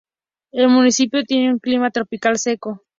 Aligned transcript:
El 0.51 0.69
municipio 0.69 1.23
tiene 1.25 1.53
un 1.53 1.59
clima 1.59 1.91
tropical 1.91 2.39
seco. 2.39 2.81